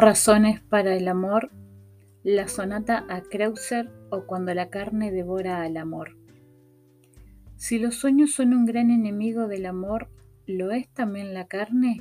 Razones 0.00 0.60
para 0.60 0.94
el 0.94 1.08
amor, 1.08 1.50
la 2.22 2.46
sonata 2.46 3.04
a 3.08 3.20
Kreuzer 3.20 3.90
o 4.12 4.26
cuando 4.26 4.54
la 4.54 4.70
carne 4.70 5.10
devora 5.10 5.62
al 5.62 5.76
amor. 5.76 6.16
Si 7.56 7.80
los 7.80 7.96
sueños 7.96 8.32
son 8.32 8.54
un 8.54 8.64
gran 8.64 8.92
enemigo 8.92 9.48
del 9.48 9.66
amor, 9.66 10.08
¿lo 10.46 10.70
es 10.70 10.88
también 10.90 11.34
la 11.34 11.48
carne? 11.48 12.00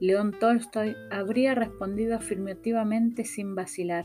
León 0.00 0.36
Tolstoy 0.38 0.96
habría 1.10 1.54
respondido 1.54 2.14
afirmativamente 2.14 3.24
sin 3.24 3.54
vacilar. 3.54 4.04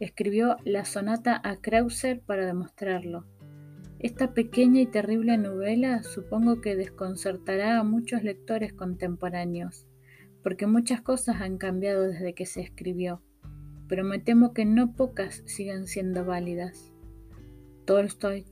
Escribió 0.00 0.56
la 0.64 0.86
sonata 0.86 1.38
a 1.44 1.56
Kreuzer 1.56 2.22
para 2.22 2.46
demostrarlo. 2.46 3.26
Esta 3.98 4.32
pequeña 4.32 4.80
y 4.80 4.86
terrible 4.86 5.36
novela 5.36 6.02
supongo 6.02 6.62
que 6.62 6.74
desconcertará 6.74 7.78
a 7.78 7.84
muchos 7.84 8.22
lectores 8.22 8.72
contemporáneos 8.72 9.86
porque 10.44 10.66
muchas 10.66 11.00
cosas 11.00 11.40
han 11.40 11.56
cambiado 11.56 12.02
desde 12.02 12.34
que 12.34 12.44
se 12.44 12.60
escribió, 12.60 13.22
pero 13.88 14.04
me 14.04 14.18
temo 14.18 14.52
que 14.52 14.66
no 14.66 14.92
pocas 14.92 15.42
sigan 15.46 15.86
siendo 15.86 16.26
válidas. 16.26 16.92
Tolstoy 17.86 18.44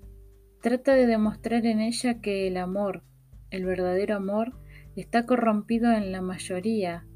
trata 0.62 0.95
de 0.95 1.06
demostrar 1.06 1.66
en 1.66 1.80
ella 1.80 2.20
que 2.20 2.48
el 2.48 2.56
amor, 2.56 3.02
el 3.51 3.66
verdadero 3.66 4.16
amor, 4.16 4.55
está 4.96 5.27
corrompido 5.27 5.92
en 5.92 6.12
la 6.12 6.23
mayoría, 6.23 7.06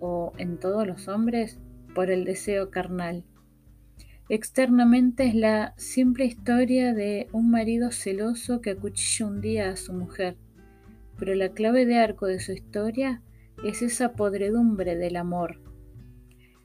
o 0.00 0.32
en 0.36 0.58
todos 0.58 0.86
los 0.86 1.06
hombres, 1.06 1.60
por 1.94 2.10
el 2.10 2.24
deseo 2.24 2.70
carnal. 2.70 3.24
Externamente 4.28 5.26
es 5.28 5.36
la 5.36 5.74
simple 5.76 6.24
historia 6.24 6.92
de 6.92 7.28
un 7.30 7.50
marido 7.50 7.92
celoso 7.92 8.60
que 8.60 8.70
acuchilla 8.70 9.26
un 9.26 9.40
día 9.40 9.70
a 9.70 9.76
su 9.76 9.92
mujer, 9.92 10.36
pero 11.18 11.36
la 11.36 11.50
clave 11.50 11.86
de 11.86 11.98
arco 11.98 12.26
de 12.26 12.40
su 12.40 12.52
historia 12.52 13.22
es 13.64 13.82
esa 13.82 14.12
podredumbre 14.12 14.96
del 14.96 15.16
amor. 15.16 15.60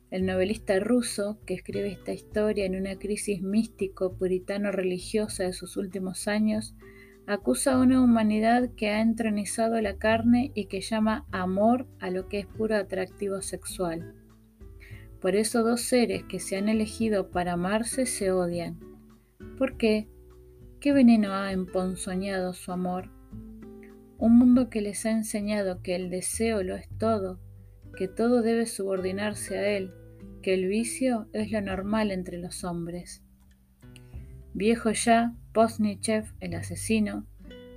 El 0.09 0.25
novelista 0.25 0.77
ruso, 0.79 1.39
que 1.45 1.53
escribe 1.53 1.89
esta 1.89 2.11
historia 2.11 2.65
en 2.65 2.75
una 2.75 2.97
crisis 2.99 3.41
místico 3.41 4.17
puritano-religiosa 4.17 5.43
de 5.43 5.53
sus 5.53 5.77
últimos 5.77 6.27
años, 6.27 6.75
acusa 7.27 7.73
a 7.73 7.79
una 7.79 8.01
humanidad 8.01 8.71
que 8.75 8.89
ha 8.89 9.01
entronizado 9.01 9.79
la 9.79 9.97
carne 9.97 10.51
y 10.53 10.65
que 10.65 10.81
llama 10.81 11.25
amor 11.31 11.87
a 11.99 12.09
lo 12.09 12.27
que 12.27 12.39
es 12.39 12.45
puro 12.45 12.75
atractivo 12.75 13.41
sexual. 13.41 14.15
Por 15.21 15.35
eso 15.35 15.63
dos 15.63 15.81
seres 15.81 16.23
que 16.23 16.39
se 16.39 16.57
han 16.57 16.67
elegido 16.67 17.29
para 17.29 17.53
amarse 17.53 18.05
se 18.05 18.31
odian. 18.31 18.79
¿Por 19.57 19.77
qué? 19.77 20.09
¿Qué 20.81 20.91
veneno 20.91 21.31
ha 21.33 21.53
emponzoñado 21.53 22.53
su 22.53 22.71
amor? 22.71 23.20
Un 24.21 24.37
mundo 24.37 24.69
que 24.69 24.81
les 24.81 25.07
ha 25.07 25.09
enseñado 25.09 25.81
que 25.81 25.95
el 25.95 26.11
deseo 26.11 26.61
lo 26.61 26.75
es 26.75 26.87
todo, 26.99 27.39
que 27.97 28.07
todo 28.07 28.43
debe 28.43 28.67
subordinarse 28.67 29.57
a 29.57 29.67
él, 29.69 29.95
que 30.43 30.53
el 30.53 30.67
vicio 30.67 31.27
es 31.33 31.51
lo 31.51 31.59
normal 31.59 32.11
entre 32.11 32.37
los 32.37 32.63
hombres. 32.63 33.23
Viejo 34.53 34.91
ya, 34.91 35.33
Posnichev, 35.55 36.35
el 36.39 36.53
asesino, 36.53 37.25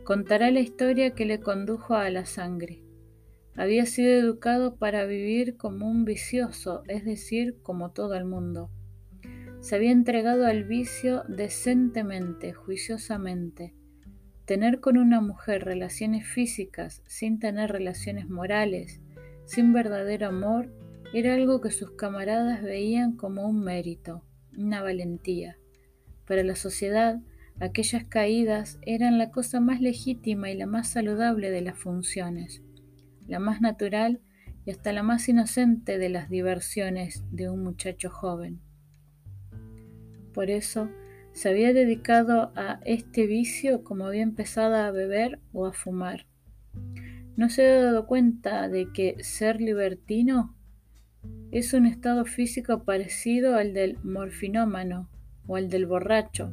contará 0.05 0.51
la 0.51 0.61
historia 0.61 1.15
que 1.15 1.25
le 1.25 1.41
condujo 1.41 1.95
a 1.95 2.11
la 2.11 2.27
sangre. 2.27 2.83
Había 3.57 3.87
sido 3.87 4.13
educado 4.13 4.77
para 4.77 5.07
vivir 5.07 5.57
como 5.57 5.91
un 5.91 6.05
vicioso, 6.05 6.83
es 6.89 7.07
decir, 7.07 7.57
como 7.63 7.93
todo 7.93 8.17
el 8.17 8.27
mundo. 8.27 8.69
Se 9.61 9.77
había 9.77 9.93
entregado 9.93 10.45
al 10.45 10.65
vicio 10.65 11.23
decentemente, 11.27 12.53
juiciosamente, 12.53 13.73
Tener 14.45 14.81
con 14.81 14.99
una 14.99 15.23
mujer 15.23 15.65
relaciones 15.65 16.27
físicas 16.27 17.03
sin 17.07 17.39
tener 17.39 17.73
relaciones 17.73 18.29
morales, 18.29 19.01
sin 19.47 19.73
verdadero 19.73 20.29
amor, 20.29 20.71
era 21.15 21.35
algo 21.35 21.63
que 21.63 21.71
sus 21.71 21.93
camaradas 21.93 22.63
veían 22.63 23.17
como 23.17 23.49
un 23.49 23.65
mérito, 23.65 24.23
una 24.57 24.83
valentía. 24.83 25.57
Para 26.27 26.43
la 26.43 26.57
sociedad, 26.57 27.21
aquellas 27.59 28.05
caídas 28.05 28.79
eran 28.83 29.17
la 29.17 29.31
cosa 29.31 29.61
más 29.61 29.81
legítima 29.81 30.51
y 30.51 30.57
la 30.57 30.67
más 30.67 30.89
saludable 30.89 31.51
de 31.51 31.63
las 31.63 31.79
funciones, 31.79 32.63
la 33.27 33.39
más 33.39 33.63
natural 33.63 34.21
y 34.67 34.73
hasta 34.73 34.93
la 34.93 35.03
más 35.03 35.29
inocente 35.29 35.99
de 35.99 36.09
las 36.11 36.29
diversiones 36.29 37.25
de 37.31 37.49
un 37.49 37.63
muchacho 37.63 38.11
joven. 38.11 38.61
Por 40.35 40.51
eso, 40.51 40.91
se 41.35 41.49
había 41.49 41.73
dedicado 41.73 42.53
a 42.55 42.81
este 42.85 43.27
vicio 43.27 43.83
como 43.83 44.07
había 44.07 44.23
empezado 44.23 44.77
a 44.77 44.91
beber 44.93 45.41
o 45.53 45.67
a 45.67 45.73
fumar. 45.73 46.27
No 47.37 47.51
se 47.51 47.63
había 47.63 47.83
dado 47.83 48.07
cuenta 48.07 48.69
de 48.69 48.93
que 48.93 49.23
ser 49.23 49.61
libertino 49.61 50.55
es 51.51 51.75
un 51.75 51.87
estado 51.87 52.25
físico 52.25 52.85
parecido 52.85 53.57
al 53.57 53.75
del 53.75 53.99
morfinómano 54.05 55.09
o 55.47 55.57
al 55.57 55.69
del 55.69 55.87
borracho, 55.87 56.53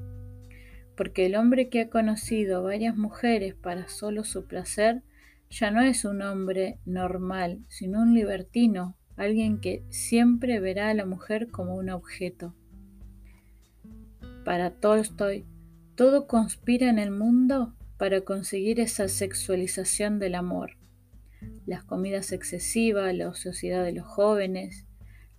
porque 0.98 1.28
el 1.28 1.36
hombre 1.36 1.70
que 1.70 1.82
ha 1.82 1.90
conocido 1.90 2.64
varias 2.64 2.98
mujeres 2.98 3.54
para 3.54 3.88
solo 3.88 4.24
su 4.24 4.48
placer 4.48 5.04
ya 5.52 5.70
no 5.70 5.82
es 5.82 6.06
un 6.06 6.24
hombre 6.24 6.80
normal, 6.86 7.60
sino 7.68 8.02
un 8.02 8.16
libertino, 8.16 8.98
alguien 9.16 9.60
que 9.60 9.84
siempre 9.90 10.60
verá 10.60 10.90
a 10.90 10.94
la 10.96 11.06
mujer 11.06 11.50
como 11.50 11.76
un 11.76 11.90
objeto. 11.92 12.56
Para 14.44 14.72
Tolstoy, 14.72 15.46
todo 15.96 16.26
conspira 16.26 16.90
en 16.90 16.98
el 16.98 17.12
mundo 17.12 17.76
para 17.98 18.22
conseguir 18.22 18.80
esa 18.80 19.08
sexualización 19.08 20.18
del 20.18 20.34
amor. 20.34 20.78
Las 21.68 21.84
comidas 21.84 22.32
excesivas, 22.32 23.16
la 23.16 23.30
ociosidad 23.30 23.84
de 23.84 23.92
los 23.92 24.08
jóvenes, 24.08 24.88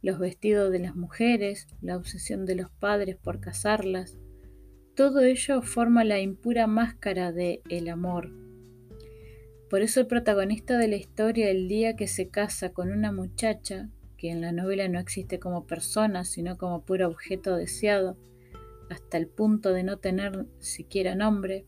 los 0.02 0.20
vestidos 0.20 0.70
de 0.70 0.78
las 0.78 0.94
mujeres, 0.94 1.66
la 1.80 1.96
obsesión 1.96 2.46
de 2.46 2.54
los 2.54 2.70
padres 2.70 3.16
por 3.16 3.40
casarlas, 3.40 4.18
todo 4.94 5.22
ello 5.22 5.62
forma 5.62 6.04
la 6.04 6.20
impura 6.20 6.66
máscara 6.66 7.32
de 7.32 7.62
el 7.68 7.88
amor. 7.88 8.30
Por 9.68 9.82
eso 9.82 10.00
el 10.00 10.06
protagonista 10.06 10.78
de 10.78 10.86
la 10.86 10.96
historia, 10.96 11.50
el 11.50 11.66
día 11.66 11.96
que 11.96 12.06
se 12.06 12.28
casa 12.28 12.72
con 12.72 12.92
una 12.92 13.10
muchacha, 13.10 13.88
que 14.16 14.30
en 14.30 14.42
la 14.42 14.52
novela 14.52 14.86
no 14.88 15.00
existe 15.00 15.40
como 15.40 15.66
persona, 15.66 16.24
sino 16.24 16.58
como 16.58 16.84
puro 16.84 17.08
objeto 17.08 17.56
deseado, 17.56 18.16
hasta 18.92 19.18
el 19.18 19.26
punto 19.26 19.72
de 19.72 19.82
no 19.82 19.98
tener 19.98 20.46
siquiera 20.58 21.14
nombre, 21.14 21.66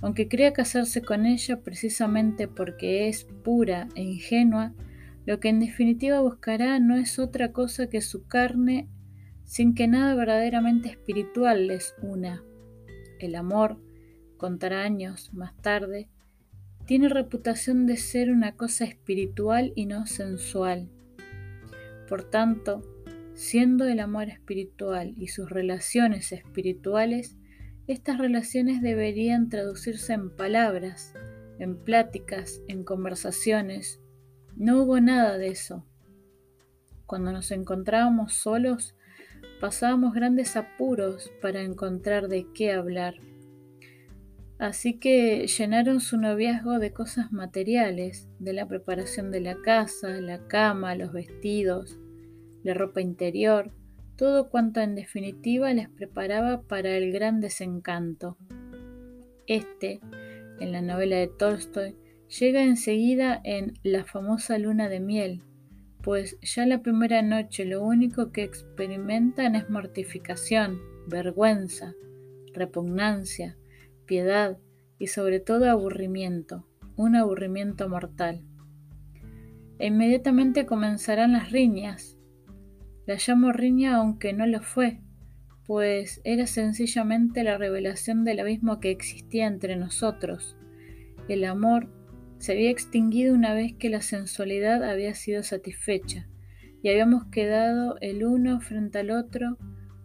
aunque 0.00 0.28
crea 0.28 0.52
casarse 0.52 1.02
con 1.02 1.26
ella 1.26 1.60
precisamente 1.60 2.48
porque 2.48 3.08
es 3.08 3.24
pura 3.24 3.88
e 3.94 4.02
ingenua, 4.02 4.72
lo 5.26 5.40
que 5.40 5.48
en 5.48 5.60
definitiva 5.60 6.20
buscará 6.20 6.78
no 6.78 6.96
es 6.96 7.18
otra 7.18 7.52
cosa 7.52 7.88
que 7.88 8.00
su 8.00 8.26
carne 8.26 8.88
sin 9.44 9.74
que 9.74 9.88
nada 9.88 10.14
verdaderamente 10.14 10.88
espiritual 10.88 11.66
les 11.66 11.94
una. 12.02 12.42
El 13.18 13.34
amor, 13.34 13.78
contará 14.36 14.84
años 14.84 15.34
más 15.34 15.56
tarde, 15.60 16.08
tiene 16.86 17.08
reputación 17.08 17.86
de 17.86 17.96
ser 17.96 18.30
una 18.30 18.56
cosa 18.56 18.84
espiritual 18.84 19.72
y 19.74 19.86
no 19.86 20.06
sensual. 20.06 20.88
Por 22.08 22.24
tanto, 22.24 22.82
Siendo 23.40 23.86
el 23.86 24.00
amor 24.00 24.28
espiritual 24.28 25.14
y 25.16 25.28
sus 25.28 25.48
relaciones 25.48 26.30
espirituales, 26.30 27.38
estas 27.86 28.18
relaciones 28.18 28.82
deberían 28.82 29.48
traducirse 29.48 30.12
en 30.12 30.28
palabras, 30.28 31.14
en 31.58 31.82
pláticas, 31.82 32.60
en 32.68 32.84
conversaciones. 32.84 33.98
No 34.56 34.82
hubo 34.82 35.00
nada 35.00 35.38
de 35.38 35.48
eso. 35.48 35.86
Cuando 37.06 37.32
nos 37.32 37.50
encontrábamos 37.50 38.34
solos, 38.34 38.94
pasábamos 39.58 40.12
grandes 40.12 40.54
apuros 40.54 41.32
para 41.40 41.62
encontrar 41.62 42.28
de 42.28 42.46
qué 42.52 42.72
hablar. 42.72 43.14
Así 44.58 44.98
que 44.98 45.46
llenaron 45.46 46.02
su 46.02 46.18
noviazgo 46.18 46.78
de 46.78 46.92
cosas 46.92 47.32
materiales, 47.32 48.28
de 48.38 48.52
la 48.52 48.68
preparación 48.68 49.30
de 49.30 49.40
la 49.40 49.56
casa, 49.62 50.08
la 50.20 50.46
cama, 50.46 50.94
los 50.94 51.14
vestidos, 51.14 51.98
la 52.62 52.74
ropa 52.74 53.00
interior, 53.00 53.72
todo 54.16 54.50
cuanto 54.50 54.80
en 54.80 54.94
definitiva 54.94 55.72
les 55.72 55.88
preparaba 55.88 56.62
para 56.62 56.96
el 56.96 57.12
gran 57.12 57.40
desencanto. 57.40 58.36
Este, 59.46 60.00
en 60.60 60.72
la 60.72 60.82
novela 60.82 61.16
de 61.16 61.28
Tolstoy, 61.28 61.96
llega 62.38 62.62
enseguida 62.62 63.40
en 63.42 63.74
La 63.82 64.04
famosa 64.04 64.58
luna 64.58 64.88
de 64.88 65.00
miel, 65.00 65.42
pues 66.02 66.38
ya 66.42 66.66
la 66.66 66.82
primera 66.82 67.22
noche 67.22 67.64
lo 67.64 67.82
único 67.82 68.30
que 68.30 68.42
experimentan 68.42 69.54
es 69.54 69.68
mortificación, 69.68 70.78
vergüenza, 71.06 71.94
repugnancia, 72.52 73.56
piedad 74.06 74.58
y 74.98 75.08
sobre 75.08 75.40
todo 75.40 75.70
aburrimiento, 75.70 76.66
un 76.96 77.16
aburrimiento 77.16 77.88
mortal. 77.88 78.42
E 79.78 79.86
inmediatamente 79.86 80.66
comenzarán 80.66 81.32
las 81.32 81.50
riñas, 81.50 82.18
la 83.10 83.16
llamo 83.16 83.50
riña 83.50 83.96
aunque 83.96 84.32
no 84.32 84.46
lo 84.46 84.60
fue, 84.60 85.00
pues 85.66 86.20
era 86.22 86.46
sencillamente 86.46 87.42
la 87.42 87.58
revelación 87.58 88.22
del 88.22 88.38
abismo 88.38 88.78
que 88.78 88.92
existía 88.92 89.48
entre 89.48 89.74
nosotros. 89.74 90.56
El 91.26 91.42
amor 91.42 91.88
se 92.38 92.52
había 92.52 92.70
extinguido 92.70 93.34
una 93.34 93.52
vez 93.52 93.74
que 93.74 93.90
la 93.90 94.00
sensualidad 94.00 94.84
había 94.84 95.16
sido 95.16 95.42
satisfecha, 95.42 96.28
y 96.84 96.88
habíamos 96.88 97.24
quedado 97.32 97.96
el 98.00 98.24
uno 98.24 98.60
frente 98.60 99.00
al 99.00 99.10
otro 99.10 99.58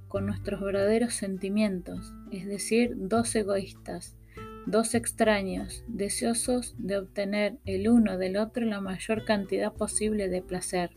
con 0.08 0.25
nuestros 0.25 0.60
verdaderos 0.62 1.13
sentimientos, 1.13 2.12
es 2.31 2.48
decir, 2.48 2.96
dos 2.96 3.36
egoístas, 3.36 4.18
dos 4.66 4.96
extraños, 4.96 5.84
deseosos 5.88 6.74
de 6.80 6.98
obtener 6.98 7.60
el 7.66 7.88
uno 7.88 8.18
del 8.18 8.38
otro 8.38 8.66
la 8.66 8.81
mayor 8.81 9.25
cantidad 9.25 9.72
posible 9.74 10.28
de 10.28 10.42
placer. 10.42 10.90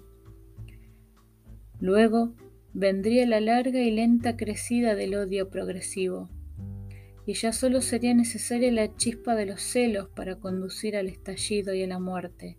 Luego 1.81 2.35
vendría 2.75 3.27
la 3.27 3.41
larga 3.41 3.81
y 3.81 3.91
lenta 3.91 4.37
crecida 4.37 4.95
del 4.95 5.15
odio 5.15 5.49
progresivo, 5.49 6.29
y 7.25 7.35
ya 7.35 7.53
solo 7.53 7.81
sería 7.81 8.15
necesaria 8.15 8.73
la 8.73 8.97
chispa 8.97 9.35
de 9.35 9.47
los 9.47 9.61
celos 9.61 10.09
para 10.09 10.37
conducir 10.37 10.97
al 10.97 11.09
estallido 11.09 11.75
y 11.75 11.83
a 11.83 11.87
la 11.87 11.99
muerte. 11.99 12.57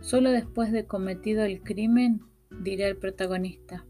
Solo 0.00 0.30
después 0.30 0.72
de 0.72 0.86
cometido 0.86 1.44
el 1.44 1.62
crimen, 1.62 2.22
dirá 2.62 2.88
el 2.88 2.96
protagonista. 2.96 3.86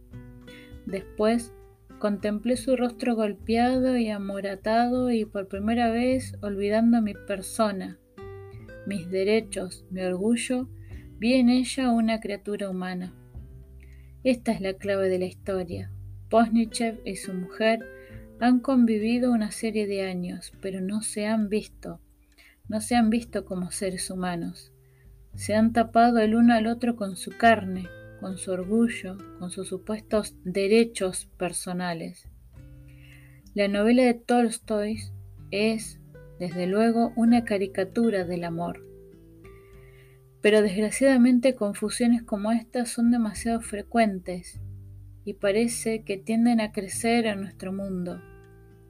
Después 0.87 1.53
contemplé 1.99 2.57
su 2.57 2.77
rostro 2.77 3.15
golpeado 3.15 3.97
y 3.97 4.09
amoratado 4.09 5.11
y 5.11 5.25
por 5.25 5.49
primera 5.49 5.91
vez, 5.91 6.35
olvidando 6.43 7.01
mi 7.01 7.15
persona, 7.15 7.99
mis 8.87 9.09
derechos, 9.09 9.87
mi 9.91 10.03
orgullo, 10.03 10.69
vi 11.19 11.35
en 11.35 11.49
ella 11.49 11.93
una 11.93 12.21
criatura 12.21 12.69
humana. 12.69 13.15
Esta 14.25 14.53
es 14.53 14.61
la 14.61 14.75
clave 14.75 15.09
de 15.09 15.19
la 15.19 15.27
historia. 15.27 15.91
Posnichev 16.29 17.01
y 17.05 17.17
su 17.17 17.35
mujer 17.35 17.81
han 18.39 18.61
convivido 18.61 19.33
una 19.33 19.51
serie 19.51 19.89
de 19.89 20.03
años, 20.03 20.53
pero 20.61 20.81
no 20.81 21.03
se 21.03 21.27
han 21.27 21.49
visto, 21.49 22.01
no 22.69 22.81
se 22.81 22.95
han 22.95 23.11
visto 23.11 23.45
como 23.45 23.73
seres 23.73 24.11
humanos. 24.11 24.73
Se 25.35 25.55
han 25.55 25.73
tapado 25.73 26.19
el 26.19 26.37
uno 26.37 26.55
al 26.55 26.69
otro 26.69 26.95
con 26.95 27.17
su 27.17 27.33
carne, 27.37 27.89
con 28.21 28.39
su 28.39 28.53
orgullo, 28.53 29.19
con 29.41 29.51
sus 29.51 29.67
supuestos 29.67 30.37
derechos 30.45 31.29
personales. 31.37 32.29
La 33.55 33.67
novela 33.67 34.05
de 34.05 34.15
Tolstoy 34.15 35.01
es, 35.51 35.99
desde 36.39 36.69
luego, 36.69 37.13
una 37.17 37.45
caricatura 37.45 38.25
del 38.25 38.45
amor. 38.45 38.92
Pero 40.43 40.61
desgraciadamente 40.61 41.55
confusiones 41.55 42.25
como 42.25 42.51
estas 42.51 42.91
son 42.91 43.13
demasiado 43.13 43.61
frecuentes 43.61 44.61
y 45.25 45.35
parece 45.35 46.03
que 46.03 46.17
tienden 46.17 46.61
a 46.61 46.73
crecer 46.73 47.27
en 47.27 47.41
nuestro 47.41 47.73
mundo, 47.73 48.21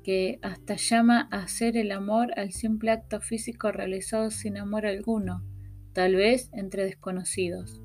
que 0.02 0.38
hasta 0.40 0.76
llama 0.76 1.28
a 1.31 1.43
hacer 1.43 1.76
el 1.76 1.93
amor 1.93 2.32
al 2.38 2.52
simple 2.52 2.90
acto 2.90 3.20
físico 3.20 3.70
realizado 3.70 4.31
sin 4.31 4.56
amor 4.56 4.87
alguno, 4.87 5.44
tal 5.93 6.16
vez 6.16 6.49
entre 6.54 6.84
desconocidos. 6.84 7.82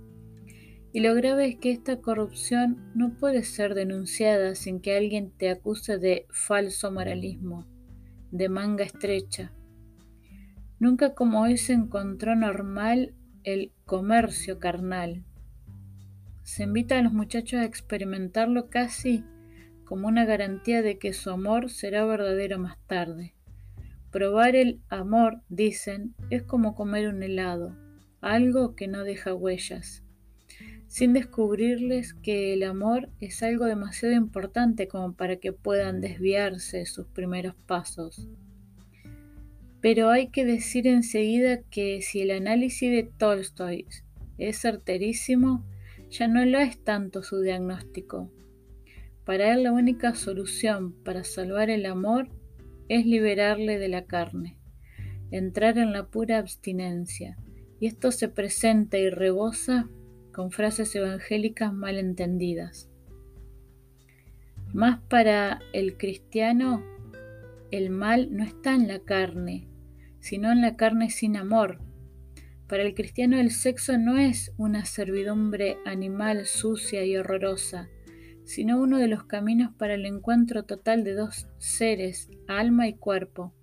Y 0.93 1.01
lo 1.01 1.13
grave 1.13 1.47
es 1.47 1.57
que 1.57 1.71
esta 1.71 1.97
corrupción 1.97 2.91
no 2.95 3.17
puede 3.17 3.43
ser 3.43 3.75
denunciada 3.75 4.55
sin 4.55 4.79
que 4.79 4.95
alguien 4.95 5.31
te 5.31 5.49
acuse 5.49 5.97
de 5.97 6.25
falso 6.29 6.89
moralismo, 6.89 7.67
de 8.31 8.47
manga 8.47 8.85
estrecha. 8.85 9.51
Nunca 10.79 11.13
como 11.13 11.41
hoy 11.41 11.57
se 11.57 11.73
encontró 11.73 12.35
normal 12.35 13.13
el 13.47 13.71
comercio 13.85 14.59
carnal. 14.59 15.23
Se 16.44 16.63
invita 16.63 16.99
a 16.99 17.01
los 17.01 17.13
muchachos 17.13 17.61
a 17.61 17.63
experimentarlo 17.63 18.69
casi 18.69 19.23
como 19.85 20.09
una 20.09 20.25
garantía 20.25 20.81
de 20.81 20.97
que 20.97 21.13
su 21.13 21.29
amor 21.29 21.69
será 21.69 22.03
verdadero 22.03 22.59
más 22.59 22.77
tarde. 22.88 23.35
Probar 24.11 24.57
el 24.57 24.81
amor, 24.89 25.44
dicen, 25.47 26.13
es 26.29 26.44
como 26.44 26.75
comer 26.75 27.07
un 27.07 27.23
helado, 27.23 27.77
algo 28.19 28.75
que 28.75 28.89
no 28.89 29.05
deja 29.05 29.33
huellas, 29.33 30.03
sin 30.88 31.13
descubrirles 31.13 32.15
que 32.15 32.51
el 32.51 32.63
amor 32.63 33.07
es 33.21 33.41
algo 33.43 33.63
demasiado 33.63 34.13
importante 34.13 34.89
como 34.89 35.13
para 35.13 35.38
que 35.38 35.53
puedan 35.53 36.01
desviarse 36.01 36.85
sus 36.85 37.07
primeros 37.07 37.55
pasos. 37.65 38.27
Pero 39.81 40.09
hay 40.09 40.29
que 40.29 40.45
decir 40.45 40.88
enseguida 40.88 41.62
que 41.69 42.01
si 42.01 42.21
el 42.21 42.31
análisis 42.31 42.91
de 42.91 43.03
Tolstoy 43.03 43.85
es 44.38 44.59
certerísimo, 44.59 45.65
ya 46.09 46.27
no 46.27 46.44
lo 46.45 46.59
es 46.59 46.83
tanto 46.83 47.24
su 47.24 47.41
diagnóstico. 47.41 48.31
Para 49.25 49.53
él 49.53 49.63
la 49.63 49.71
única 49.71 50.15
solución 50.15 50.94
para 51.03 51.24
salvar 51.24 51.69
el 51.69 51.85
amor 51.85 52.29
es 52.88 53.06
liberarle 53.06 53.77
de 53.77 53.89
la 53.89 54.06
carne, 54.06 54.57
entrar 55.31 55.77
en 55.77 55.91
la 55.91 56.07
pura 56.07 56.38
abstinencia, 56.38 57.38
y 57.79 57.88
esto 57.88 58.12
se 58.12 58.29
presenta 58.29 58.97
y 58.97 59.09
rebosa 59.09 59.89
con 60.31 60.51
frases 60.51 60.95
evangélicas 60.95 61.74
mal 61.74 61.97
entendidas. 61.97 62.89
Más 64.74 65.00
para 65.09 65.59
el 65.74 65.97
cristiano, 65.97 66.83
el 67.71 67.89
mal 67.89 68.29
no 68.31 68.43
está 68.43 68.75
en 68.75 68.87
la 68.87 68.99
carne, 68.99 69.67
sino 70.19 70.51
en 70.51 70.61
la 70.61 70.75
carne 70.75 71.09
sin 71.09 71.37
amor. 71.37 71.79
Para 72.67 72.83
el 72.83 72.93
cristiano 72.93 73.37
el 73.37 73.51
sexo 73.51 73.97
no 73.97 74.17
es 74.17 74.53
una 74.57 74.85
servidumbre 74.85 75.77
animal 75.85 76.45
sucia 76.45 77.05
y 77.05 77.15
horrorosa, 77.15 77.89
sino 78.43 78.79
uno 78.81 78.97
de 78.97 79.07
los 79.07 79.23
caminos 79.23 79.73
para 79.77 79.93
el 79.93 80.05
encuentro 80.05 80.63
total 80.63 81.03
de 81.03 81.13
dos 81.13 81.47
seres, 81.57 82.29
alma 82.47 82.87
y 82.87 82.93
cuerpo. 82.93 83.53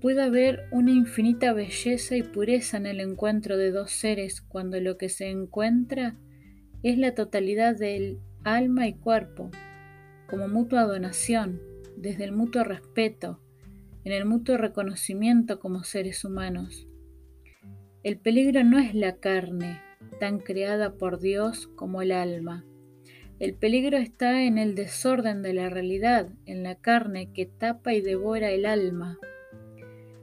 Puede 0.00 0.22
haber 0.22 0.68
una 0.70 0.90
infinita 0.90 1.54
belleza 1.54 2.16
y 2.16 2.22
pureza 2.22 2.76
en 2.76 2.84
el 2.86 3.00
encuentro 3.00 3.56
de 3.56 3.70
dos 3.70 3.90
seres 3.90 4.42
cuando 4.42 4.78
lo 4.80 4.98
que 4.98 5.08
se 5.08 5.30
encuentra 5.30 6.16
es 6.82 6.98
la 6.98 7.14
totalidad 7.14 7.74
del 7.74 8.18
alma 8.42 8.86
y 8.86 8.92
cuerpo, 8.92 9.50
como 10.28 10.48
mutua 10.48 10.82
donación, 10.82 11.60
desde 11.96 12.24
el 12.24 12.32
mutuo 12.32 12.64
respeto, 12.64 13.40
en 14.04 14.12
el 14.12 14.24
mutuo 14.24 14.56
reconocimiento 14.56 15.58
como 15.58 15.84
seres 15.84 16.24
humanos. 16.24 16.86
El 18.02 18.18
peligro 18.18 18.64
no 18.64 18.78
es 18.78 18.94
la 18.94 19.16
carne, 19.16 19.80
tan 20.20 20.38
creada 20.38 20.94
por 20.94 21.20
Dios 21.20 21.68
como 21.68 22.02
el 22.02 22.12
alma. 22.12 22.64
El 23.40 23.54
peligro 23.54 23.96
está 23.96 24.44
en 24.44 24.58
el 24.58 24.74
desorden 24.74 25.42
de 25.42 25.54
la 25.54 25.70
realidad, 25.70 26.28
en 26.46 26.62
la 26.62 26.76
carne 26.76 27.32
que 27.32 27.46
tapa 27.46 27.94
y 27.94 28.00
devora 28.00 28.50
el 28.50 28.66
alma. 28.66 29.18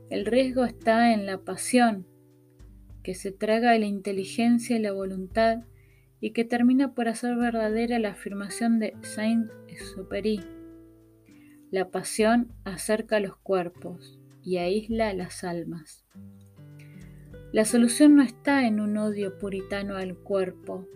El 0.09 0.25
riesgo 0.25 0.63
está 0.65 1.13
en 1.13 1.25
la 1.25 1.39
pasión, 1.39 2.05
que 3.03 3.15
se 3.15 3.31
traga 3.31 3.77
la 3.77 3.85
inteligencia 3.85 4.75
y 4.75 4.79
la 4.79 4.91
voluntad 4.91 5.63
y 6.19 6.31
que 6.31 6.45
termina 6.45 6.93
por 6.93 7.07
hacer 7.07 7.35
verdadera 7.35 7.97
la 7.97 8.11
afirmación 8.11 8.79
de 8.79 8.93
Saint-Exupéry. 9.01 10.60
La 11.71 11.89
pasión 11.89 12.51
acerca 12.65 13.21
los 13.21 13.37
cuerpos 13.37 14.19
y 14.43 14.57
aísla 14.57 15.13
las 15.13 15.45
almas. 15.45 16.05
La 17.53 17.63
solución 17.63 18.17
no 18.17 18.23
está 18.23 18.67
en 18.67 18.81
un 18.81 18.97
odio 18.97 19.37
puritano 19.37 19.95
al 19.95 20.17
cuerpo, 20.17 20.89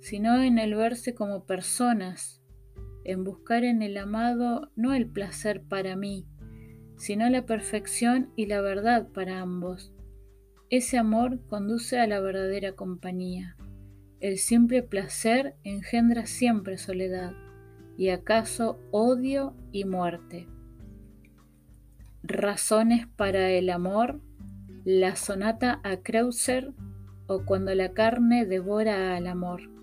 sino 0.00 0.40
en 0.40 0.60
el 0.60 0.76
verse 0.76 1.16
como 1.16 1.46
personas, 1.46 2.40
en 3.02 3.24
buscar 3.24 3.64
en 3.64 3.82
el 3.82 3.96
amado 3.96 4.70
no 4.76 4.94
el 4.94 5.08
placer 5.08 5.64
para 5.64 5.96
mí, 5.96 6.28
sino 6.96 7.28
la 7.28 7.44
perfección 7.44 8.30
y 8.36 8.46
la 8.46 8.60
verdad 8.60 9.08
para 9.08 9.40
ambos. 9.40 9.92
Ese 10.70 10.96
amor 10.96 11.40
conduce 11.48 11.98
a 11.98 12.06
la 12.06 12.20
verdadera 12.20 12.76
compañía. 12.76 13.56
El 14.20 14.38
simple 14.38 14.84
placer 14.84 15.56
engendra 15.64 16.26
siempre 16.26 16.78
soledad 16.78 17.32
y 17.98 18.10
acaso 18.10 18.78
odio 18.92 19.54
y 19.72 19.84
muerte. 19.84 20.46
Razones 22.22 23.08
para 23.08 23.50
el 23.50 23.68
amor, 23.68 24.20
la 24.84 25.16
sonata 25.16 25.80
a 25.82 25.96
Kreuzer 25.98 26.72
o 27.26 27.44
cuando 27.44 27.74
la 27.74 27.92
carne 27.92 28.46
devora 28.46 29.16
al 29.16 29.26
amor. 29.26 29.77